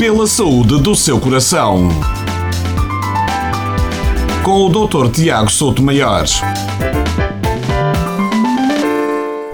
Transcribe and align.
Pela 0.00 0.26
saúde 0.26 0.80
do 0.80 0.96
seu 0.96 1.20
coração. 1.20 1.90
Com 4.42 4.64
o 4.64 4.86
Dr. 4.86 5.10
Tiago 5.10 5.50
Souto 5.50 5.82
Maior. 5.82 6.24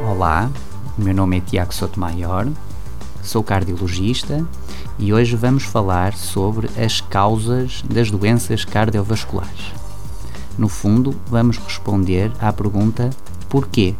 Olá, 0.08 0.48
meu 0.96 1.12
nome 1.12 1.38
é 1.38 1.40
Tiago 1.40 1.74
Souto 1.74 1.98
Maior, 1.98 2.46
sou 3.24 3.42
cardiologista 3.42 4.46
e 5.00 5.12
hoje 5.12 5.34
vamos 5.34 5.64
falar 5.64 6.14
sobre 6.14 6.70
as 6.80 7.00
causas 7.00 7.82
das 7.90 8.08
doenças 8.08 8.64
cardiovasculares. 8.64 9.74
No 10.56 10.68
fundo, 10.68 11.12
vamos 11.26 11.58
responder 11.58 12.30
à 12.38 12.52
pergunta 12.52 13.10
porquê? 13.48 13.96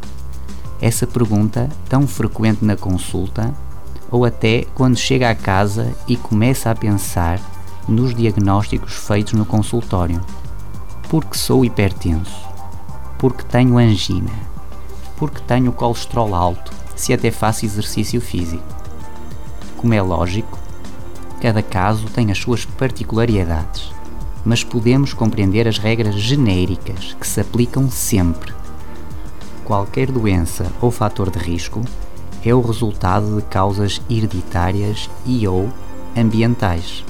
Essa 0.81 1.09
pergunta 1.09 1.69
tão 1.89 2.07
frequente 2.07 2.65
na 2.65 2.77
consulta 2.77 3.53
ou 4.11 4.25
até 4.25 4.65
quando 4.75 4.97
chega 4.97 5.31
à 5.31 5.35
casa 5.35 5.93
e 6.07 6.17
começa 6.17 6.71
a 6.71 6.75
pensar 6.75 7.41
nos 7.89 8.15
diagnósticos 8.15 8.95
feitos 8.95 9.35
no 9.35 9.47
consultório. 9.47 10.21
Porque 11.09 11.37
sou 11.39 11.65
hipertenso? 11.65 12.47
Porque 13.19 13.45
tenho 13.45 13.79
angina? 13.79 14.31
Porque 15.17 15.41
tenho 15.41 15.73
colesterol 15.73 16.35
alto, 16.35 16.73
se 16.95 17.13
até 17.13 17.31
faço 17.31 17.65
exercício 17.65 18.21
físico? 18.21 18.65
Como 19.77 19.95
é 19.95 20.03
lógico, 20.03 20.59
cada 21.41 21.63
caso 21.63 22.07
tem 22.09 22.31
as 22.31 22.39
suas 22.39 22.65
particularidades, 22.65 23.93
mas 24.45 24.65
podemos 24.65 25.13
compreender 25.15 25.69
as 25.69 25.79
regras 25.79 26.15
genéricas 26.15 27.17
que 27.19 27.27
se 27.27 27.41
aplicam 27.41 27.91
sempre. 27.91 28.53
Qualquer 29.65 30.11
doença 30.11 30.67
ou 30.81 30.91
fator 30.91 31.31
de 31.31 31.39
risco 31.39 31.83
é 32.45 32.55
o 32.55 32.61
resultado 32.61 33.37
de 33.37 33.43
causas 33.43 34.01
hereditárias 34.09 35.11
e 35.25 35.47
ou 35.47 35.69
ambientais. 36.17 37.05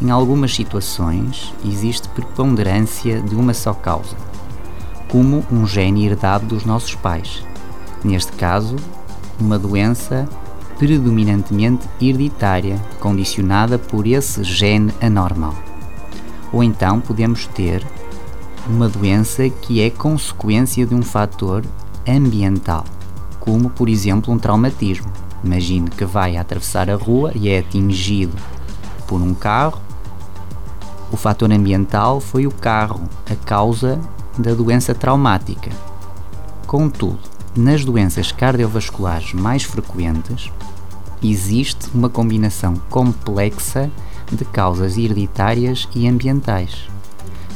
Em 0.00 0.10
algumas 0.10 0.54
situações 0.54 1.52
existe 1.64 2.08
preponderância 2.10 3.20
de 3.20 3.34
uma 3.34 3.52
só 3.52 3.74
causa, 3.74 4.16
como 5.08 5.44
um 5.50 5.66
gene 5.66 6.06
herdado 6.06 6.46
dos 6.46 6.64
nossos 6.64 6.94
pais. 6.94 7.42
Neste 8.04 8.32
caso, 8.32 8.76
uma 9.40 9.58
doença 9.58 10.28
predominantemente 10.78 11.88
hereditária, 12.00 12.80
condicionada 13.00 13.78
por 13.78 14.06
esse 14.06 14.44
gene 14.44 14.92
anormal. 15.00 15.54
Ou 16.52 16.62
então 16.62 17.00
podemos 17.00 17.46
ter 17.48 17.84
uma 18.68 18.88
doença 18.88 19.48
que 19.48 19.80
é 19.80 19.90
consequência 19.90 20.86
de 20.86 20.94
um 20.94 21.02
fator 21.02 21.64
ambiental 22.06 22.84
como 23.40 23.70
por 23.70 23.88
exemplo 23.88 24.32
um 24.32 24.38
traumatismo. 24.38 25.10
Imagine 25.42 25.88
que 25.90 26.04
vai 26.04 26.36
atravessar 26.36 26.90
a 26.90 26.96
rua 26.96 27.32
e 27.34 27.48
é 27.48 27.58
atingido 27.58 28.36
por 29.06 29.20
um 29.20 29.34
carro. 29.34 29.80
O 31.10 31.16
fator 31.16 31.50
ambiental 31.50 32.20
foi 32.20 32.46
o 32.46 32.50
carro, 32.50 33.02
a 33.30 33.34
causa 33.34 34.00
da 34.36 34.52
doença 34.52 34.94
traumática. 34.94 35.70
Contudo, 36.66 37.18
nas 37.56 37.84
doenças 37.84 38.30
cardiovasculares 38.30 39.32
mais 39.32 39.62
frequentes, 39.62 40.52
existe 41.22 41.88
uma 41.94 42.08
combinação 42.08 42.74
complexa 42.90 43.90
de 44.30 44.44
causas 44.44 44.96
hereditárias 44.96 45.88
e 45.94 46.06
ambientais. 46.06 46.88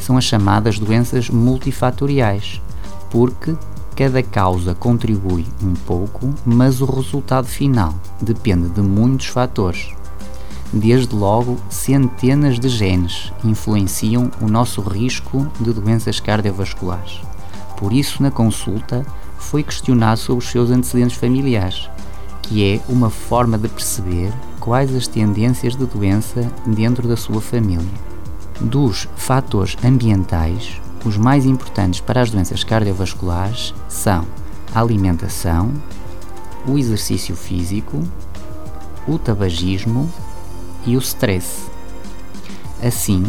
São 0.00 0.16
as 0.16 0.25
chamadas 0.25 0.78
doenças 0.78 1.28
multifatoriais, 1.28 2.60
porque 3.10 3.55
Cada 3.94 4.22
causa 4.22 4.74
contribui 4.74 5.46
um 5.62 5.74
pouco, 5.74 6.32
mas 6.46 6.80
o 6.80 6.86
resultado 6.86 7.46
final 7.46 7.94
depende 8.20 8.70
de 8.70 8.80
muitos 8.80 9.26
fatores. 9.26 9.90
Desde 10.72 11.14
logo, 11.14 11.58
centenas 11.68 12.58
de 12.58 12.68
genes 12.70 13.30
influenciam 13.44 14.30
o 14.40 14.48
nosso 14.48 14.80
risco 14.80 15.46
de 15.60 15.72
doenças 15.72 16.18
cardiovasculares. 16.18 17.20
Por 17.76 17.92
isso, 17.92 18.22
na 18.22 18.31
consulta, 18.31 19.04
foi 19.36 19.62
questionado 19.62 20.19
sobre 20.19 20.42
os 20.42 20.50
seus 20.50 20.70
antecedentes 20.70 21.19
familiares, 21.19 21.91
que 22.41 22.64
é 22.64 22.81
uma 22.88 23.10
forma 23.10 23.58
de 23.58 23.69
perceber 23.69 24.32
quais 24.58 24.94
as 24.94 25.06
tendências 25.06 25.76
de 25.76 25.84
doença 25.84 26.50
dentro 26.66 27.06
da 27.06 27.16
sua 27.16 27.42
família. 27.42 27.84
Dos 28.58 29.06
fatores 29.16 29.76
ambientais, 29.84 30.81
os 31.04 31.16
mais 31.16 31.44
importantes 31.44 32.00
para 32.00 32.20
as 32.20 32.30
doenças 32.30 32.62
cardiovasculares 32.64 33.74
são 33.88 34.26
a 34.74 34.80
alimentação, 34.80 35.72
o 36.66 36.78
exercício 36.78 37.34
físico, 37.34 38.02
o 39.06 39.18
tabagismo 39.18 40.10
e 40.86 40.96
o 40.96 41.00
stress. 41.00 41.70
Assim, 42.82 43.24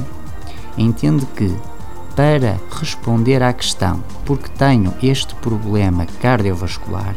entende 0.78 1.26
que 1.36 1.56
para 2.16 2.60
responder 2.72 3.42
à 3.42 3.52
questão 3.52 4.04
porque 4.26 4.50
tenho 4.50 4.94
este 5.02 5.34
problema 5.36 6.06
cardiovascular, 6.22 7.16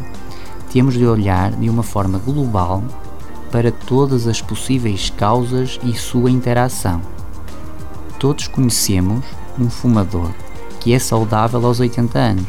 temos 0.72 0.94
de 0.94 1.06
olhar 1.06 1.52
de 1.52 1.68
uma 1.68 1.82
forma 1.82 2.18
global 2.18 2.82
para 3.50 3.70
todas 3.70 4.26
as 4.26 4.40
possíveis 4.40 5.10
causas 5.10 5.78
e 5.82 5.94
sua 5.94 6.30
interação. 6.30 7.00
Todos 8.18 8.48
conhecemos 8.48 9.24
um 9.58 9.68
fumador 9.68 10.30
que 10.80 10.92
é 10.92 10.98
saudável 10.98 11.66
aos 11.66 11.80
80 11.80 12.18
anos. 12.18 12.46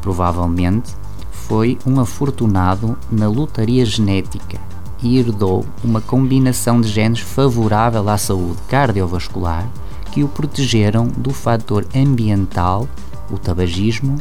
Provavelmente 0.00 0.94
foi 1.30 1.78
um 1.86 2.00
afortunado 2.00 2.98
na 3.10 3.28
lotaria 3.28 3.84
genética 3.84 4.58
e 5.02 5.18
herdou 5.18 5.64
uma 5.84 6.00
combinação 6.00 6.80
de 6.80 6.88
genes 6.88 7.20
favorável 7.20 8.08
à 8.08 8.16
saúde 8.16 8.58
cardiovascular 8.68 9.68
que 10.10 10.24
o 10.24 10.28
protegeram 10.28 11.06
do 11.06 11.30
fator 11.30 11.86
ambiental, 11.94 12.88
o 13.30 13.38
tabagismo, 13.38 14.16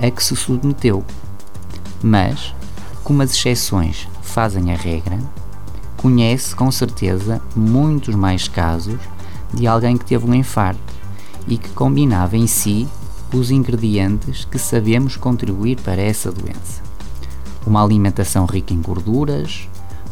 a 0.00 0.10
que 0.10 0.22
se 0.22 0.34
submeteu. 0.36 1.04
Mas, 2.02 2.54
como 3.02 3.22
as 3.22 3.30
exceções 3.30 4.08
fazem 4.22 4.72
a 4.72 4.76
regra, 4.76 5.18
conhece 5.96 6.54
com 6.54 6.70
certeza 6.70 7.40
muitos 7.54 8.14
mais 8.14 8.48
casos 8.48 8.98
de 9.52 9.66
alguém 9.66 9.96
que 9.96 10.04
teve 10.04 10.28
um 10.28 10.34
infarto 10.34 10.80
e 11.46 11.56
que 11.56 11.70
combinava 11.70 12.36
em 12.36 12.46
si 12.46 12.88
os 13.32 13.50
ingredientes 13.50 14.44
que 14.44 14.58
sabemos 14.58 15.16
contribuir 15.16 15.80
para 15.80 16.00
essa 16.00 16.30
doença. 16.30 16.82
Uma 17.66 17.82
alimentação 17.82 18.44
rica 18.44 18.74
em 18.74 18.80
gorduras, 18.80 19.68